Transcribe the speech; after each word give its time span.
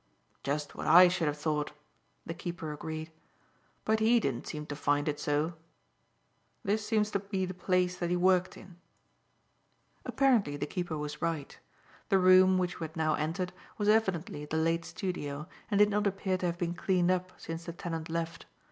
"Just 0.43 0.73
what 0.73 0.87
I 0.87 1.07
should 1.09 1.27
have 1.27 1.37
thought," 1.37 1.73
the 2.25 2.33
keeper 2.33 2.73
agreed. 2.73 3.11
"But 3.85 3.99
he 3.99 4.19
didn't 4.19 4.47
seem 4.47 4.65
to 4.65 4.75
find 4.75 5.07
it 5.07 5.19
so. 5.19 5.53
This 6.63 6.83
seems 6.83 7.11
to 7.11 7.19
be 7.19 7.45
the 7.45 7.53
place 7.53 7.97
that 7.97 8.09
he 8.09 8.15
worked 8.15 8.57
in." 8.57 8.77
Apparently 10.03 10.57
the 10.57 10.65
keeper 10.65 10.97
was 10.97 11.21
right. 11.21 11.55
The 12.09 12.17
room, 12.17 12.57
which 12.57 12.79
we 12.79 12.85
had 12.85 12.97
now 12.97 13.13
entered, 13.13 13.53
was 13.77 13.89
evidently 13.89 14.45
the 14.45 14.57
late 14.57 14.85
studio, 14.85 15.47
and 15.69 15.77
did 15.77 15.91
not 15.91 16.07
appear 16.07 16.35
to 16.39 16.47
have 16.47 16.57
been 16.57 16.73
cleaned 16.73 17.11
up 17.11 17.33
since 17.39 17.65
the 17.65 17.71
tenant 17.73 18.09
left. 18.09 18.47